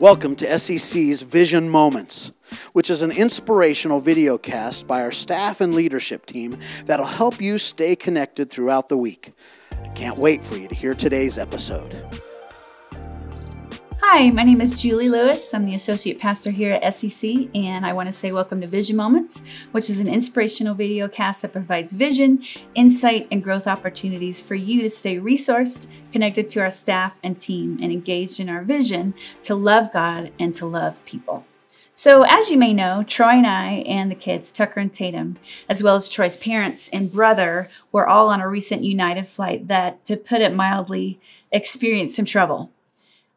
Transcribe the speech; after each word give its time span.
Welcome 0.00 0.34
to 0.36 0.58
SEC's 0.58 1.22
Vision 1.22 1.70
Moments, 1.70 2.32
which 2.72 2.90
is 2.90 3.00
an 3.00 3.12
inspirational 3.12 4.00
video 4.00 4.36
cast 4.36 4.88
by 4.88 5.00
our 5.00 5.12
staff 5.12 5.60
and 5.60 5.72
leadership 5.72 6.26
team 6.26 6.58
that'll 6.86 7.06
help 7.06 7.40
you 7.40 7.58
stay 7.58 7.94
connected 7.94 8.50
throughout 8.50 8.88
the 8.88 8.96
week. 8.96 9.30
I 9.70 9.86
can't 9.88 10.18
wait 10.18 10.42
for 10.42 10.56
you 10.56 10.66
to 10.66 10.74
hear 10.74 10.94
today's 10.94 11.38
episode. 11.38 11.96
Hi, 14.06 14.30
my 14.30 14.42
name 14.42 14.60
is 14.60 14.80
Julie 14.80 15.08
Lewis. 15.08 15.54
I'm 15.54 15.64
the 15.64 15.74
Associate 15.74 16.18
Pastor 16.18 16.50
here 16.50 16.72
at 16.72 16.94
SEC, 16.94 17.48
and 17.54 17.86
I 17.86 17.94
want 17.94 18.06
to 18.06 18.12
say 18.12 18.30
welcome 18.30 18.60
to 18.60 18.66
Vision 18.66 18.96
Moments, 18.96 19.42
which 19.72 19.88
is 19.88 19.98
an 19.98 20.08
inspirational 20.08 20.74
video 20.74 21.08
cast 21.08 21.40
that 21.40 21.54
provides 21.54 21.94
vision, 21.94 22.44
insight, 22.74 23.26
and 23.32 23.42
growth 23.42 23.66
opportunities 23.66 24.42
for 24.42 24.54
you 24.54 24.82
to 24.82 24.90
stay 24.90 25.16
resourced, 25.16 25.86
connected 26.12 26.50
to 26.50 26.60
our 26.60 26.70
staff 26.70 27.18
and 27.24 27.40
team, 27.40 27.78
and 27.82 27.90
engaged 27.90 28.38
in 28.38 28.50
our 28.50 28.62
vision 28.62 29.14
to 29.42 29.54
love 29.54 29.90
God 29.90 30.30
and 30.38 30.54
to 30.54 30.66
love 30.66 31.02
people. 31.06 31.46
So, 31.94 32.24
as 32.28 32.50
you 32.50 32.58
may 32.58 32.74
know, 32.74 33.04
Troy 33.04 33.30
and 33.30 33.46
I 33.46 33.84
and 33.86 34.10
the 34.10 34.16
kids, 34.16 34.52
Tucker 34.52 34.80
and 34.80 34.92
Tatum, 34.92 35.38
as 35.66 35.82
well 35.82 35.96
as 35.96 36.10
Troy's 36.10 36.36
parents 36.36 36.90
and 36.90 37.10
brother, 37.10 37.70
were 37.90 38.06
all 38.06 38.28
on 38.28 38.42
a 38.42 38.48
recent 38.48 38.84
United 38.84 39.26
flight 39.26 39.66
that, 39.68 40.04
to 40.04 40.18
put 40.18 40.42
it 40.42 40.54
mildly, 40.54 41.18
experienced 41.50 42.16
some 42.16 42.26
trouble. 42.26 42.70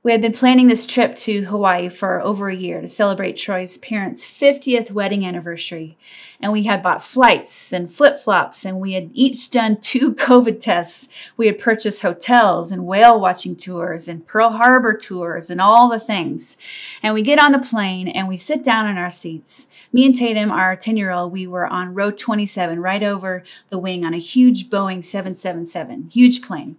We 0.08 0.14
had 0.14 0.22
been 0.22 0.32
planning 0.32 0.68
this 0.68 0.88
trip 0.88 1.18
to 1.18 1.44
Hawaii 1.48 1.90
for 1.90 2.22
over 2.22 2.48
a 2.48 2.56
year 2.56 2.80
to 2.80 2.88
celebrate 2.88 3.36
Troy's 3.36 3.78
parents' 3.78 4.26
50th 4.26 4.90
wedding 4.90 5.26
anniversary. 5.26 5.98
And 6.40 6.54
we 6.54 6.64
had 6.64 6.82
bought 6.82 7.04
flights 7.04 7.74
and 7.74 7.92
flip 7.92 8.18
flops, 8.18 8.64
and 8.64 8.80
we 8.80 8.94
had 8.94 9.10
each 9.14 9.52
done 9.52 9.82
two 9.82 10.14
COVID 10.16 10.62
tests. 10.62 11.10
We 11.36 11.48
had 11.48 11.60
purchased 11.60 12.04
hotels 12.04 12.72
and 12.72 12.88
whale 12.88 13.20
watching 13.20 13.58
tours 13.58 14.08
and 14.08 14.26
Pearl 14.26 14.52
Harbor 14.52 14.94
tours 14.94 15.50
and 15.50 15.60
all 15.60 15.90
the 15.90 16.00
things. 16.00 16.56
And 17.04 17.14
we 17.14 17.22
get 17.22 17.38
on 17.38 17.52
the 17.52 17.59
plane 17.59 18.08
and 18.08 18.30
we 18.30 18.38
sit 18.38 18.64
down 18.64 18.88
in 18.88 18.98
our 18.98 19.12
seats. 19.12 19.68
Me 19.92 20.06
and 20.06 20.16
Tatum, 20.16 20.52
our 20.52 20.78
10 20.78 20.96
year 20.96 21.12
old, 21.12 21.34
we 21.34 21.46
were 21.46 21.68
on 21.68 21.94
row 21.94 22.12
27, 22.12 22.80
right 22.80 23.03
over 23.03 23.44
the 23.70 23.78
wing 23.78 24.06
on 24.06 24.14
a 24.14 24.20
huge 24.20 24.70
Boeing 24.70 25.03
777, 25.03 26.12
huge 26.12 26.42
plane. 26.42 26.78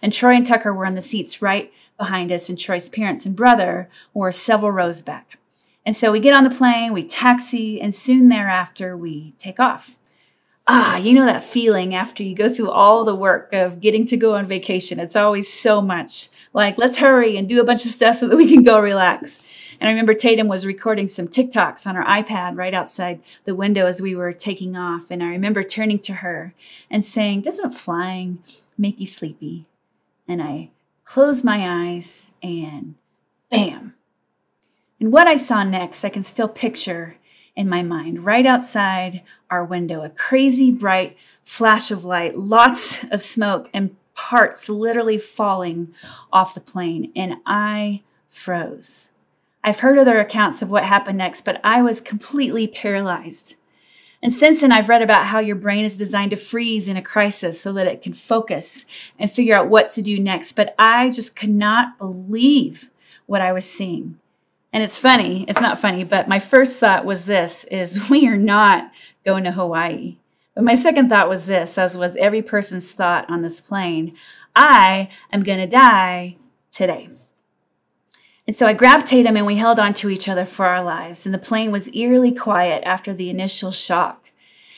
And 0.00 0.14
Troy 0.14 0.32
and 0.32 0.46
Tucker 0.46 0.72
were 0.72 0.86
in 0.86 0.94
the 0.94 1.02
seats 1.02 1.42
right 1.42 1.70
behind 2.00 2.32
us, 2.32 2.48
and 2.48 2.58
Troy's 2.58 2.88
parents 2.88 3.24
and 3.24 3.36
brother 3.36 3.88
were 4.12 4.32
several 4.32 4.72
rows 4.72 5.02
back. 5.02 5.38
And 5.86 5.96
so 5.96 6.10
we 6.10 6.18
get 6.18 6.34
on 6.34 6.44
the 6.44 6.50
plane, 6.50 6.92
we 6.92 7.04
taxi, 7.04 7.80
and 7.80 7.94
soon 7.94 8.28
thereafter 8.28 8.96
we 8.96 9.34
take 9.38 9.60
off. 9.60 9.96
Ah, 10.66 10.96
you 10.96 11.14
know 11.14 11.26
that 11.26 11.44
feeling 11.44 11.94
after 11.94 12.22
you 12.22 12.34
go 12.34 12.48
through 12.48 12.70
all 12.70 13.04
the 13.04 13.14
work 13.14 13.52
of 13.52 13.80
getting 13.80 14.06
to 14.06 14.16
go 14.16 14.34
on 14.34 14.46
vacation. 14.46 15.00
It's 15.00 15.16
always 15.16 15.52
so 15.52 15.80
much 15.80 16.28
like, 16.52 16.78
let's 16.78 16.98
hurry 16.98 17.36
and 17.36 17.48
do 17.48 17.60
a 17.60 17.64
bunch 17.64 17.84
of 17.84 17.90
stuff 17.90 18.16
so 18.16 18.28
that 18.28 18.36
we 18.36 18.48
can 18.48 18.62
go 18.62 18.80
relax. 18.80 19.42
And 19.80 19.88
I 19.88 19.92
remember 19.92 20.14
Tatum 20.14 20.46
was 20.46 20.66
recording 20.66 21.08
some 21.08 21.28
TikToks 21.28 21.86
on 21.86 21.94
her 21.94 22.04
iPad 22.04 22.56
right 22.56 22.74
outside 22.74 23.20
the 23.44 23.54
window 23.54 23.86
as 23.86 24.02
we 24.02 24.14
were 24.14 24.32
taking 24.32 24.76
off. 24.76 25.10
And 25.10 25.22
I 25.22 25.28
remember 25.28 25.64
turning 25.64 25.98
to 26.00 26.14
her 26.14 26.54
and 26.90 27.04
saying, 27.04 27.40
Doesn't 27.40 27.72
flying 27.72 28.42
make 28.76 29.00
you 29.00 29.06
sleepy? 29.06 29.64
And 30.28 30.42
I 30.42 30.70
closed 31.10 31.42
my 31.42 31.88
eyes, 31.88 32.30
and 32.40 32.94
bam. 33.50 33.94
And 35.00 35.10
what 35.10 35.26
I 35.26 35.38
saw 35.38 35.64
next, 35.64 36.04
I 36.04 36.08
can 36.08 36.22
still 36.22 36.46
picture 36.46 37.16
in 37.56 37.68
my 37.68 37.82
mind 37.82 38.24
right 38.24 38.46
outside 38.46 39.22
our 39.50 39.64
window 39.64 40.02
a 40.02 40.10
crazy 40.10 40.70
bright 40.70 41.16
flash 41.42 41.90
of 41.90 42.04
light, 42.04 42.36
lots 42.36 43.02
of 43.10 43.20
smoke, 43.22 43.68
and 43.74 43.96
parts 44.14 44.68
literally 44.68 45.18
falling 45.18 45.92
off 46.32 46.54
the 46.54 46.60
plane. 46.60 47.10
And 47.16 47.38
I 47.44 48.02
froze. 48.28 49.08
I've 49.64 49.80
heard 49.80 49.98
other 49.98 50.20
accounts 50.20 50.62
of 50.62 50.70
what 50.70 50.84
happened 50.84 51.18
next, 51.18 51.44
but 51.44 51.60
I 51.64 51.82
was 51.82 52.00
completely 52.00 52.68
paralyzed. 52.68 53.56
And 54.22 54.34
since 54.34 54.60
then, 54.60 54.70
I've 54.70 54.88
read 54.88 55.02
about 55.02 55.26
how 55.26 55.38
your 55.38 55.56
brain 55.56 55.84
is 55.84 55.96
designed 55.96 56.32
to 56.32 56.36
freeze 56.36 56.88
in 56.88 56.96
a 56.96 57.02
crisis 57.02 57.60
so 57.60 57.72
that 57.72 57.86
it 57.86 58.02
can 58.02 58.12
focus 58.12 58.84
and 59.18 59.30
figure 59.30 59.54
out 59.54 59.68
what 59.68 59.88
to 59.90 60.02
do 60.02 60.18
next. 60.18 60.52
But 60.52 60.74
I 60.78 61.10
just 61.10 61.34
could 61.36 61.50
not 61.50 61.96
believe 61.98 62.90
what 63.26 63.40
I 63.40 63.52
was 63.52 63.68
seeing. 63.68 64.18
And 64.72 64.82
it's 64.82 64.98
funny, 64.98 65.44
it's 65.48 65.60
not 65.60 65.80
funny, 65.80 66.04
but 66.04 66.28
my 66.28 66.38
first 66.38 66.78
thought 66.78 67.04
was 67.04 67.26
this 67.26 67.64
is 67.64 68.10
we 68.10 68.28
are 68.28 68.36
not 68.36 68.92
going 69.24 69.44
to 69.44 69.52
Hawaii. 69.52 70.16
But 70.54 70.64
my 70.64 70.76
second 70.76 71.08
thought 71.08 71.28
was 71.28 71.46
this, 71.46 71.78
as 71.78 71.96
was 71.96 72.16
every 72.16 72.42
person's 72.42 72.92
thought 72.92 73.28
on 73.30 73.42
this 73.42 73.60
plane. 73.60 74.16
I 74.54 75.08
am 75.32 75.42
going 75.42 75.60
to 75.60 75.66
die 75.66 76.36
today. 76.70 77.08
And 78.50 78.56
so 78.56 78.66
I 78.66 78.72
grabbed 78.72 79.06
Tatum 79.06 79.36
and 79.36 79.46
we 79.46 79.58
held 79.58 79.78
on 79.78 79.94
to 79.94 80.10
each 80.10 80.28
other 80.28 80.44
for 80.44 80.66
our 80.66 80.82
lives. 80.82 81.24
And 81.24 81.32
the 81.32 81.38
plane 81.38 81.70
was 81.70 81.88
eerily 81.94 82.32
quiet 82.32 82.82
after 82.84 83.14
the 83.14 83.30
initial 83.30 83.70
shock. 83.70 84.30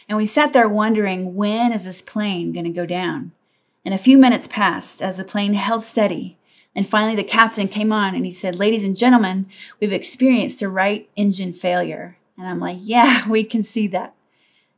And 0.06 0.18
we 0.18 0.26
sat 0.26 0.52
there 0.52 0.68
wondering, 0.68 1.34
when 1.34 1.72
is 1.72 1.86
this 1.86 2.02
plane 2.02 2.52
going 2.52 2.66
to 2.66 2.70
go 2.70 2.84
down? 2.84 3.32
And 3.82 3.94
a 3.94 3.98
few 3.98 4.18
minutes 4.18 4.46
passed 4.46 5.00
as 5.00 5.16
the 5.16 5.24
plane 5.24 5.54
held 5.54 5.82
steady. 5.82 6.36
And 6.74 6.86
finally, 6.86 7.16
the 7.16 7.24
captain 7.24 7.66
came 7.66 7.92
on 7.92 8.14
and 8.14 8.26
he 8.26 8.30
said, 8.30 8.58
Ladies 8.58 8.84
and 8.84 8.94
gentlemen, 8.94 9.46
we've 9.80 9.90
experienced 9.90 10.60
a 10.60 10.68
right 10.68 11.08
engine 11.16 11.54
failure. 11.54 12.18
And 12.36 12.46
I'm 12.46 12.60
like, 12.60 12.76
Yeah, 12.78 13.26
we 13.26 13.42
can 13.42 13.62
see 13.62 13.86
that. 13.86 14.14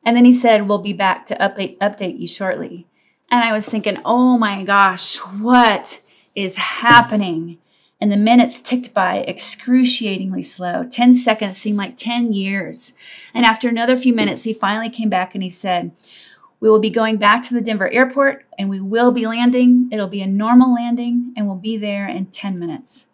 And 0.05 0.17
then 0.17 0.25
he 0.25 0.33
said, 0.33 0.69
We'll 0.69 0.79
be 0.79 0.93
back 0.93 1.27
to 1.27 1.37
update, 1.39 1.79
update 1.79 2.21
you 2.21 2.29
shortly. 2.29 2.87
And 3.29 3.43
I 3.43 3.53
was 3.53 3.69
thinking, 3.69 3.99
Oh 4.05 4.39
my 4.39 4.63
gosh, 4.63 5.17
what 5.17 6.01
is 6.37 6.59
happening? 6.59 7.59
And 8.01 8.11
the 8.11 8.17
minutes 8.17 8.61
ticked 8.61 8.93
by 8.93 9.25
excruciatingly 9.27 10.43
slow. 10.43 10.87
10 10.89 11.15
seconds 11.15 11.57
seemed 11.57 11.79
like 11.79 11.97
10 11.97 12.33
years. 12.33 12.95
And 13.33 13.45
after 13.45 13.69
another 13.69 13.97
few 13.97 14.13
minutes, 14.13 14.43
he 14.43 14.53
finally 14.53 14.91
came 14.91 15.09
back 15.09 15.35
and 15.35 15.43
he 15.43 15.51
said, 15.51 15.93
We 16.61 16.69
will 16.69 16.81
be 16.81 16.91
going 16.91 17.17
back 17.17 17.43
to 17.45 17.55
the 17.55 17.61
Denver 17.61 17.91
airport 17.91 18.45
and 18.59 18.69
we 18.69 18.81
will 18.81 19.13
be 19.13 19.27
landing. 19.27 19.89
It'll 19.93 20.09
be 20.09 20.23
a 20.23 20.27
normal 20.27 20.75
landing 20.75 21.33
and 21.37 21.47
we'll 21.47 21.57
be 21.57 21.77
there 21.77 22.09
in 22.09 22.27
10 22.27 22.59
minutes. 22.59 23.07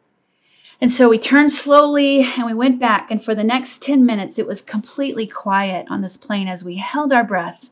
And 0.80 0.90
so 0.90 1.10
we 1.10 1.18
turned 1.18 1.52
slowly 1.52 2.22
and 2.22 2.46
we 2.46 2.54
went 2.54 2.80
back. 2.80 3.10
And 3.10 3.22
for 3.22 3.34
the 3.34 3.44
next 3.44 3.82
10 3.82 4.04
minutes, 4.06 4.38
it 4.38 4.46
was 4.46 4.62
completely 4.62 5.26
quiet 5.26 5.86
on 5.90 6.00
this 6.00 6.16
plane 6.16 6.48
as 6.48 6.64
we 6.64 6.76
held 6.76 7.12
our 7.12 7.24
breath 7.24 7.68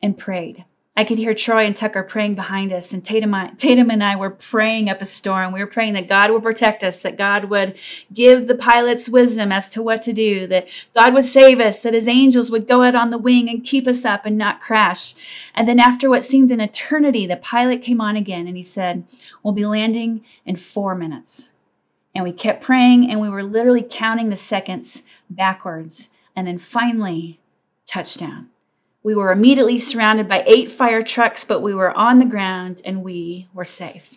and 0.00 0.16
prayed. 0.16 0.64
I 0.98 1.04
could 1.04 1.18
hear 1.18 1.34
Troy 1.34 1.66
and 1.66 1.76
Tucker 1.76 2.02
praying 2.02 2.36
behind 2.36 2.72
us, 2.72 2.94
and 2.94 3.04
Tatum, 3.04 3.34
Tatum 3.58 3.90
and 3.90 4.02
I 4.02 4.16
were 4.16 4.30
praying 4.30 4.88
up 4.88 5.02
a 5.02 5.04
storm. 5.04 5.52
We 5.52 5.60
were 5.60 5.66
praying 5.66 5.92
that 5.92 6.08
God 6.08 6.30
would 6.30 6.42
protect 6.42 6.82
us, 6.82 7.02
that 7.02 7.18
God 7.18 7.46
would 7.46 7.74
give 8.14 8.46
the 8.46 8.54
pilots 8.54 9.06
wisdom 9.06 9.52
as 9.52 9.68
to 9.70 9.82
what 9.82 10.02
to 10.04 10.14
do, 10.14 10.46
that 10.46 10.66
God 10.94 11.12
would 11.12 11.26
save 11.26 11.60
us, 11.60 11.82
that 11.82 11.92
his 11.92 12.08
angels 12.08 12.50
would 12.50 12.66
go 12.66 12.82
out 12.82 12.94
on 12.94 13.10
the 13.10 13.18
wing 13.18 13.50
and 13.50 13.62
keep 13.62 13.86
us 13.86 14.06
up 14.06 14.24
and 14.24 14.38
not 14.38 14.62
crash. 14.62 15.14
And 15.54 15.68
then, 15.68 15.78
after 15.78 16.08
what 16.08 16.24
seemed 16.24 16.50
an 16.50 16.62
eternity, 16.62 17.26
the 17.26 17.36
pilot 17.36 17.82
came 17.82 18.00
on 18.00 18.16
again 18.16 18.46
and 18.46 18.56
he 18.56 18.62
said, 18.62 19.04
We'll 19.42 19.52
be 19.52 19.66
landing 19.66 20.24
in 20.46 20.56
four 20.56 20.94
minutes. 20.94 21.50
And 22.14 22.24
we 22.24 22.32
kept 22.32 22.64
praying, 22.64 23.10
and 23.10 23.20
we 23.20 23.28
were 23.28 23.42
literally 23.42 23.86
counting 23.88 24.30
the 24.30 24.36
seconds 24.36 25.02
backwards. 25.28 26.08
And 26.34 26.46
then 26.46 26.58
finally, 26.58 27.38
touchdown. 27.86 28.48
We 29.06 29.14
were 29.14 29.30
immediately 29.30 29.78
surrounded 29.78 30.28
by 30.28 30.42
eight 30.48 30.72
fire 30.72 31.00
trucks, 31.00 31.44
but 31.44 31.62
we 31.62 31.72
were 31.72 31.96
on 31.96 32.18
the 32.18 32.24
ground 32.24 32.82
and 32.84 33.04
we 33.04 33.46
were 33.54 33.64
safe. 33.64 34.16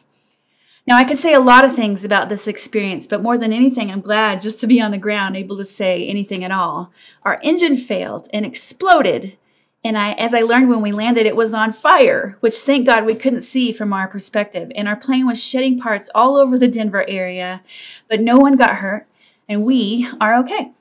Now, 0.87 0.97
I 0.97 1.03
could 1.03 1.19
say 1.19 1.35
a 1.35 1.39
lot 1.39 1.63
of 1.63 1.75
things 1.75 2.03
about 2.03 2.27
this 2.27 2.47
experience, 2.47 3.05
but 3.05 3.21
more 3.21 3.37
than 3.37 3.53
anything, 3.53 3.91
I'm 3.91 4.01
glad 4.01 4.41
just 4.41 4.59
to 4.61 4.65
be 4.65 4.81
on 4.81 4.89
the 4.89 4.97
ground, 4.97 5.37
able 5.37 5.57
to 5.57 5.63
say 5.63 6.07
anything 6.07 6.43
at 6.43 6.49
all. 6.49 6.91
Our 7.21 7.39
engine 7.43 7.77
failed 7.77 8.29
and 8.33 8.47
exploded. 8.47 9.37
And 9.83 9.95
I, 9.95 10.13
as 10.13 10.33
I 10.33 10.41
learned 10.41 10.69
when 10.69 10.81
we 10.81 10.91
landed, 10.91 11.27
it 11.27 11.35
was 11.35 11.53
on 11.53 11.71
fire, 11.71 12.37
which 12.39 12.55
thank 12.55 12.87
God 12.87 13.05
we 13.05 13.13
couldn't 13.13 13.43
see 13.43 13.71
from 13.71 13.93
our 13.93 14.07
perspective. 14.07 14.71
And 14.73 14.87
our 14.87 14.97
plane 14.97 15.27
was 15.27 15.47
shedding 15.47 15.79
parts 15.79 16.09
all 16.15 16.35
over 16.35 16.57
the 16.57 16.67
Denver 16.67 17.07
area, 17.07 17.61
but 18.07 18.21
no 18.21 18.39
one 18.39 18.57
got 18.57 18.77
hurt, 18.77 19.05
and 19.47 19.65
we 19.65 20.09
are 20.19 20.35
okay. 20.39 20.71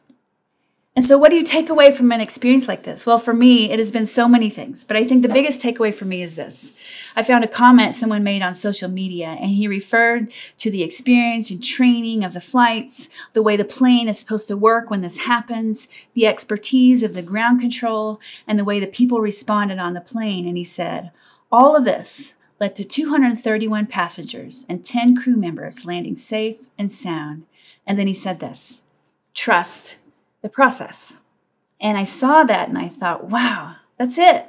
And 0.98 1.04
so, 1.04 1.16
what 1.16 1.30
do 1.30 1.36
you 1.36 1.44
take 1.44 1.70
away 1.70 1.92
from 1.92 2.10
an 2.10 2.20
experience 2.20 2.66
like 2.66 2.82
this? 2.82 3.06
Well, 3.06 3.20
for 3.20 3.32
me, 3.32 3.70
it 3.70 3.78
has 3.78 3.92
been 3.92 4.08
so 4.08 4.26
many 4.26 4.50
things, 4.50 4.82
but 4.82 4.96
I 4.96 5.04
think 5.04 5.22
the 5.22 5.28
biggest 5.28 5.62
takeaway 5.62 5.94
for 5.94 6.06
me 6.06 6.22
is 6.22 6.34
this. 6.34 6.74
I 7.14 7.22
found 7.22 7.44
a 7.44 7.46
comment 7.46 7.94
someone 7.94 8.24
made 8.24 8.42
on 8.42 8.56
social 8.56 8.90
media, 8.90 9.36
and 9.40 9.50
he 9.50 9.68
referred 9.68 10.32
to 10.58 10.72
the 10.72 10.82
experience 10.82 11.52
and 11.52 11.62
training 11.62 12.24
of 12.24 12.34
the 12.34 12.40
flights, 12.40 13.10
the 13.32 13.44
way 13.44 13.56
the 13.56 13.64
plane 13.64 14.08
is 14.08 14.18
supposed 14.18 14.48
to 14.48 14.56
work 14.56 14.90
when 14.90 15.02
this 15.02 15.18
happens, 15.18 15.88
the 16.14 16.26
expertise 16.26 17.04
of 17.04 17.14
the 17.14 17.22
ground 17.22 17.60
control, 17.60 18.20
and 18.48 18.58
the 18.58 18.64
way 18.64 18.80
the 18.80 18.88
people 18.88 19.20
responded 19.20 19.78
on 19.78 19.94
the 19.94 20.00
plane. 20.00 20.48
And 20.48 20.58
he 20.58 20.64
said, 20.64 21.12
All 21.52 21.76
of 21.76 21.84
this 21.84 22.34
led 22.58 22.74
to 22.74 22.82
231 22.82 23.86
passengers 23.86 24.66
and 24.68 24.84
10 24.84 25.14
crew 25.14 25.36
members 25.36 25.86
landing 25.86 26.16
safe 26.16 26.56
and 26.76 26.90
sound. 26.90 27.44
And 27.86 27.96
then 28.00 28.08
he 28.08 28.14
said 28.14 28.40
this 28.40 28.82
trust 29.32 29.98
the 30.42 30.48
process. 30.48 31.16
And 31.80 31.96
I 31.96 32.04
saw 32.04 32.44
that 32.44 32.68
and 32.68 32.78
I 32.78 32.88
thought, 32.88 33.28
wow, 33.28 33.76
that's 33.98 34.18
it. 34.18 34.46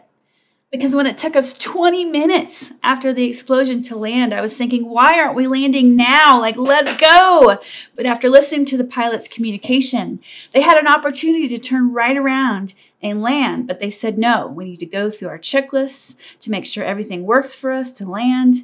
Because 0.71 0.95
when 0.95 1.07
it 1.07 1.17
took 1.17 1.35
us 1.35 1.53
20 1.53 2.05
minutes 2.05 2.73
after 2.83 3.11
the 3.11 3.23
explosion 3.25 3.81
to 3.83 3.95
land, 3.95 4.33
I 4.33 4.41
was 4.41 4.55
thinking, 4.55 4.87
why 4.87 5.19
aren't 5.19 5.35
we 5.35 5.47
landing 5.47 5.95
now? 5.95 6.39
Like, 6.39 6.57
let's 6.57 6.95
go. 7.01 7.57
But 7.95 8.05
after 8.05 8.29
listening 8.29 8.65
to 8.65 8.77
the 8.77 8.83
pilot's 8.83 9.27
communication, 9.27 10.19
they 10.53 10.61
had 10.61 10.77
an 10.77 10.87
opportunity 10.87 11.47
to 11.47 11.57
turn 11.57 11.91
right 11.91 12.15
around 12.15 12.75
and 13.01 13.21
land, 13.23 13.65
but 13.65 13.79
they 13.79 13.89
said, 13.89 14.19
no, 14.19 14.45
we 14.45 14.65
need 14.65 14.79
to 14.79 14.85
go 14.85 15.09
through 15.09 15.29
our 15.29 15.39
checklists 15.39 16.15
to 16.41 16.51
make 16.51 16.67
sure 16.67 16.83
everything 16.83 17.25
works 17.25 17.55
for 17.55 17.71
us 17.71 17.89
to 17.93 18.05
land. 18.05 18.57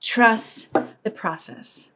Trust 0.00 0.68
the 1.04 1.10
process. 1.10 1.91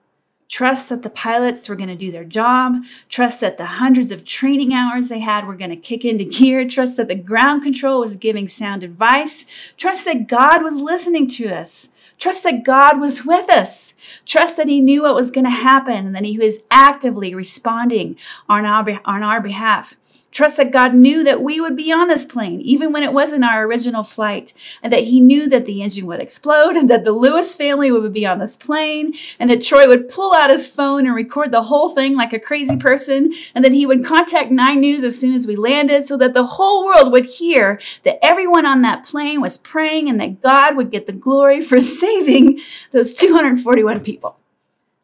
Trust 0.48 0.88
that 0.90 1.02
the 1.02 1.10
pilots 1.10 1.68
were 1.68 1.76
going 1.76 1.88
to 1.88 1.96
do 1.96 2.12
their 2.12 2.24
job. 2.24 2.76
Trust 3.08 3.40
that 3.40 3.58
the 3.58 3.66
hundreds 3.66 4.12
of 4.12 4.24
training 4.24 4.72
hours 4.72 5.08
they 5.08 5.18
had 5.18 5.46
were 5.46 5.56
going 5.56 5.70
to 5.70 5.76
kick 5.76 6.04
into 6.04 6.24
gear. 6.24 6.66
Trust 6.66 6.96
that 6.98 7.08
the 7.08 7.14
ground 7.14 7.62
control 7.62 8.00
was 8.00 8.16
giving 8.16 8.48
sound 8.48 8.82
advice. 8.82 9.44
Trust 9.76 10.04
that 10.04 10.28
God 10.28 10.62
was 10.62 10.80
listening 10.80 11.28
to 11.30 11.48
us. 11.48 11.90
Trust 12.18 12.44
that 12.44 12.64
God 12.64 13.00
was 13.00 13.26
with 13.26 13.50
us. 13.50 13.94
Trust 14.24 14.56
that 14.56 14.68
He 14.68 14.80
knew 14.80 15.02
what 15.02 15.14
was 15.14 15.30
going 15.30 15.44
to 15.44 15.50
happen 15.50 16.06
and 16.06 16.14
that 16.14 16.24
He 16.24 16.38
was 16.38 16.60
actively 16.70 17.34
responding 17.34 18.16
on 18.48 18.64
our, 18.64 19.00
on 19.04 19.22
our 19.22 19.40
behalf. 19.40 19.96
Trust 20.36 20.58
that 20.58 20.70
God 20.70 20.94
knew 20.94 21.24
that 21.24 21.42
we 21.42 21.62
would 21.62 21.76
be 21.76 21.90
on 21.90 22.08
this 22.08 22.26
plane, 22.26 22.60
even 22.60 22.92
when 22.92 23.02
it 23.02 23.14
wasn't 23.14 23.44
our 23.44 23.64
original 23.64 24.02
flight, 24.02 24.52
and 24.82 24.92
that 24.92 25.04
He 25.04 25.18
knew 25.18 25.48
that 25.48 25.64
the 25.64 25.82
engine 25.82 26.04
would 26.06 26.20
explode, 26.20 26.76
and 26.76 26.90
that 26.90 27.04
the 27.04 27.12
Lewis 27.12 27.56
family 27.56 27.90
would 27.90 28.12
be 28.12 28.26
on 28.26 28.38
this 28.38 28.56
plane, 28.56 29.14
and 29.38 29.48
that 29.48 29.62
Troy 29.62 29.88
would 29.88 30.10
pull 30.10 30.34
out 30.36 30.50
his 30.50 30.68
phone 30.68 31.06
and 31.06 31.14
record 31.14 31.50
the 31.50 31.62
whole 31.62 31.90
thing 31.90 32.16
like 32.16 32.32
a 32.32 32.38
crazy 32.38 32.76
person, 32.76 33.32
and 33.54 33.64
then 33.64 33.72
he 33.72 33.86
would 33.86 34.04
contact 34.04 34.50
Nine 34.50 34.80
News 34.80 35.02
as 35.02 35.18
soon 35.18 35.34
as 35.34 35.46
we 35.46 35.56
landed, 35.56 36.04
so 36.04 36.16
that 36.18 36.34
the 36.34 36.44
whole 36.44 36.84
world 36.84 37.12
would 37.12 37.26
hear 37.26 37.80
that 38.04 38.24
everyone 38.24 38.66
on 38.66 38.82
that 38.82 39.04
plane 39.04 39.40
was 39.40 39.58
praying 39.58 40.08
and 40.08 40.20
that 40.20 40.42
God 40.42 40.76
would 40.76 40.90
get 40.90 41.06
the 41.06 41.12
glory 41.12 41.62
for 41.62 41.80
saving 41.96 42.60
those 42.92 43.14
241 43.14 44.00
people. 44.00 44.38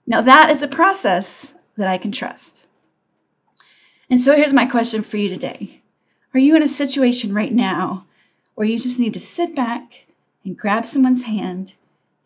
Now, 0.06 0.20
that 0.20 0.50
is 0.50 0.62
a 0.62 0.69
process 0.69 1.55
that 1.76 1.88
I 1.88 1.99
can 1.99 2.12
trust. 2.12 2.67
And 4.11 4.20
so 4.20 4.37
here's 4.37 4.52
my 4.52 4.67
question 4.67 5.02
for 5.02 5.17
you 5.17 5.28
today 5.28 5.81
Are 6.35 6.40
you 6.40 6.55
in 6.55 6.62
a 6.62 6.69
situation 6.69 7.35
right 7.35 7.52
now 7.52 8.06
where 8.55 8.67
you 8.67 8.76
just 8.76 9.00
need 9.00 9.14
to 9.14 9.20
sit 9.20 9.56
back 9.56 10.06
and 10.44 10.56
grab 10.56 10.85
someone's 10.85 11.25
hand 11.25 11.75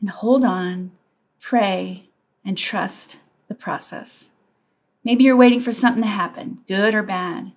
and 0.01 0.11
hold 0.11 0.45
on, 0.45 0.93
pray, 1.41 2.09
and 2.47 2.57
trust 2.57 3.19
the 3.49 3.55
process? 3.55 4.31
Maybe 5.05 5.25
you're 5.25 5.37
waiting 5.37 5.61
for 5.61 5.73
something 5.73 6.03
to 6.03 6.09
happen, 6.09 6.63
good 6.67 6.95
or 6.95 7.03
bad 7.03 7.53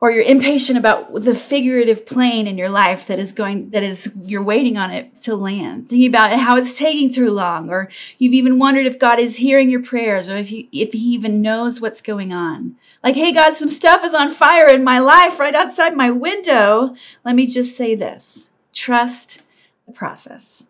or 0.00 0.10
you're 0.10 0.24
impatient 0.24 0.78
about 0.78 1.14
the 1.14 1.34
figurative 1.34 2.06
plane 2.06 2.46
in 2.46 2.56
your 2.56 2.70
life 2.70 3.06
that 3.06 3.18
is 3.18 3.32
going 3.32 3.70
that 3.70 3.82
is 3.82 4.12
you're 4.16 4.42
waiting 4.42 4.78
on 4.78 4.90
it 4.90 5.22
to 5.22 5.36
land. 5.36 5.88
Thinking 5.88 6.08
about 6.08 6.38
how 6.38 6.56
it's 6.56 6.76
taking 6.76 7.10
too 7.10 7.30
long 7.30 7.68
or 7.68 7.90
you've 8.18 8.32
even 8.32 8.58
wondered 8.58 8.86
if 8.86 8.98
god 8.98 9.20
is 9.20 9.36
hearing 9.36 9.68
your 9.68 9.82
prayers 9.82 10.30
or 10.30 10.36
if 10.36 10.48
he 10.48 10.68
if 10.72 10.92
he 10.92 10.98
even 10.98 11.42
knows 11.42 11.80
what's 11.80 12.00
going 12.00 12.32
on. 12.32 12.76
Like 13.04 13.14
hey 13.14 13.32
god 13.32 13.52
some 13.52 13.68
stuff 13.68 14.02
is 14.02 14.14
on 14.14 14.30
fire 14.30 14.68
in 14.68 14.82
my 14.82 14.98
life 14.98 15.38
right 15.38 15.54
outside 15.54 15.94
my 15.96 16.10
window. 16.10 16.94
Let 17.24 17.34
me 17.34 17.46
just 17.46 17.76
say 17.76 17.94
this. 17.94 18.50
Trust 18.72 19.42
the 19.86 19.92
process 19.92 20.64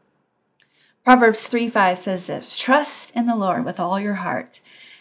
proverbs 1.04 1.46
3 1.46 1.68
5 1.68 1.98
says 1.98 2.26
this 2.26 2.56
trust 2.56 3.14
in 3.16 3.26
the 3.26 3.36
lord 3.36 3.64
with 3.64 3.80
all 3.80 4.00
your 4.00 4.14
heart 4.14 4.60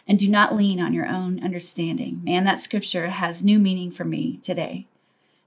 and 0.09 0.17
do 0.17 0.27
not 0.27 0.55
lean 0.55 0.81
on 0.81 0.91
your 0.91 1.05
own 1.05 1.41
understanding. 1.43 2.21
Man, 2.23 2.43
that 2.45 2.59
scripture 2.59 3.09
has 3.09 3.43
new 3.43 3.59
meaning 3.59 3.91
for 3.91 4.03
me 4.03 4.39
today. 4.41 4.87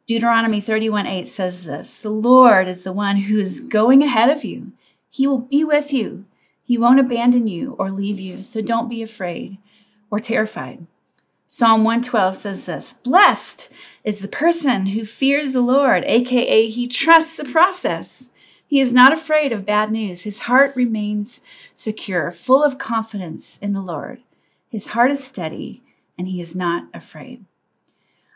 Deuteronomy 0.06 0.60
31 0.60 1.04
8 1.06 1.26
says 1.26 1.66
this 1.66 2.00
The 2.00 2.10
Lord 2.10 2.68
is 2.68 2.84
the 2.84 2.92
one 2.92 3.16
who 3.16 3.40
is 3.40 3.60
going 3.60 4.02
ahead 4.02 4.30
of 4.30 4.44
you. 4.44 4.70
He 5.10 5.26
will 5.26 5.40
be 5.40 5.64
with 5.64 5.92
you. 5.92 6.26
He 6.62 6.78
won't 6.78 7.00
abandon 7.00 7.48
you 7.48 7.74
or 7.78 7.90
leave 7.90 8.20
you. 8.20 8.44
So 8.44 8.62
don't 8.62 8.88
be 8.88 9.02
afraid 9.02 9.58
or 10.12 10.20
terrified. 10.20 10.86
Psalm 11.48 11.82
112 11.82 12.36
says 12.36 12.66
this 12.66 12.92
Blessed 12.92 13.68
is 14.04 14.20
the 14.20 14.28
person 14.28 14.86
who 14.86 15.04
fears 15.04 15.54
the 15.54 15.60
Lord, 15.60 16.04
aka 16.06 16.68
he 16.68 16.86
trusts 16.86 17.36
the 17.36 17.44
process. 17.44 18.30
He 18.72 18.80
is 18.80 18.94
not 18.94 19.12
afraid 19.12 19.52
of 19.52 19.66
bad 19.66 19.92
news. 19.92 20.22
His 20.22 20.40
heart 20.48 20.74
remains 20.74 21.42
secure, 21.74 22.30
full 22.30 22.64
of 22.64 22.78
confidence 22.78 23.58
in 23.58 23.74
the 23.74 23.82
Lord. 23.82 24.22
His 24.70 24.86
heart 24.96 25.10
is 25.10 25.22
steady 25.22 25.82
and 26.16 26.26
he 26.26 26.40
is 26.40 26.56
not 26.56 26.88
afraid. 26.94 27.44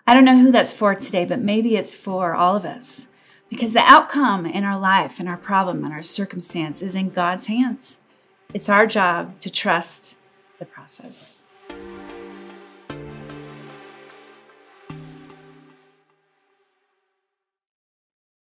I 0.06 0.12
don't 0.12 0.26
know 0.26 0.38
who 0.38 0.52
that's 0.52 0.74
for 0.74 0.94
today, 0.94 1.24
but 1.24 1.40
maybe 1.40 1.74
it's 1.74 1.96
for 1.96 2.34
all 2.34 2.54
of 2.54 2.66
us 2.66 3.08
because 3.48 3.72
the 3.72 3.80
outcome 3.80 4.44
in 4.44 4.62
our 4.62 4.78
life 4.78 5.18
and 5.18 5.26
our 5.26 5.38
problem 5.38 5.82
and 5.86 5.94
our 5.94 6.02
circumstance 6.02 6.82
is 6.82 6.94
in 6.94 7.08
God's 7.08 7.46
hands. 7.46 8.02
It's 8.52 8.68
our 8.68 8.86
job 8.86 9.40
to 9.40 9.48
trust 9.48 10.16
the 10.58 10.66
process. 10.66 11.38